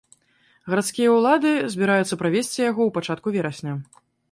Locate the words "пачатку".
2.99-3.27